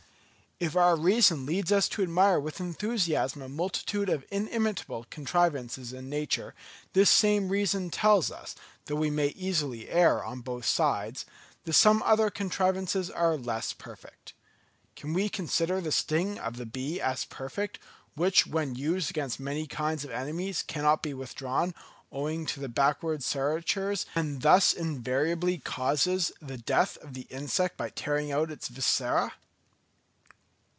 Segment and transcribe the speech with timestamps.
[0.63, 6.07] If our reason leads us to admire with enthusiasm a multitude of inimitable contrivances in
[6.07, 6.53] nature,
[6.93, 8.53] this same reason tells us,
[8.85, 11.25] though we may easily err on both sides,
[11.63, 14.33] that some other contrivances are less perfect.
[14.95, 17.79] Can we consider the sting of the bee as perfect,
[18.13, 21.73] which, when used against many kinds of enemies, cannot be withdrawn,
[22.11, 27.89] owing to the backward serratures, and thus inevitably causes the death of the insect by
[27.89, 29.33] tearing out its viscera?